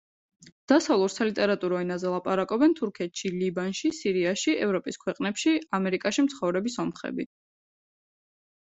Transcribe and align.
დასავლურ 0.71 1.11
სალიტერატურო 1.15 1.81
ენაზე 1.85 2.13
ლაპარაკობენ 2.13 2.73
თურქეთში, 2.81 3.33
ლიბანში, 3.43 3.93
სირიაში, 4.01 4.57
ევროპის 4.65 5.01
ქვეყნებში, 5.07 5.57
ამერიკაში 5.83 6.29
მცხოვრები 6.31 6.79
სომხები. 6.81 7.33